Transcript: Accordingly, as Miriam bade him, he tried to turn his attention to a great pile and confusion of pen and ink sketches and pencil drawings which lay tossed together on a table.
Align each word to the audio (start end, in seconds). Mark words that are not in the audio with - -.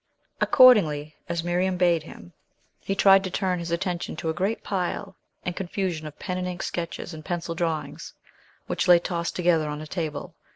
Accordingly, 0.41 1.13
as 1.29 1.43
Miriam 1.43 1.77
bade 1.77 2.01
him, 2.01 2.33
he 2.79 2.95
tried 2.95 3.23
to 3.23 3.29
turn 3.29 3.59
his 3.59 3.69
attention 3.69 4.15
to 4.15 4.29
a 4.29 4.33
great 4.33 4.63
pile 4.63 5.15
and 5.45 5.55
confusion 5.55 6.07
of 6.07 6.17
pen 6.17 6.39
and 6.39 6.47
ink 6.47 6.63
sketches 6.63 7.13
and 7.13 7.23
pencil 7.23 7.53
drawings 7.53 8.15
which 8.65 8.87
lay 8.87 8.97
tossed 8.97 9.35
together 9.35 9.69
on 9.69 9.79
a 9.79 9.85
table. 9.85 10.33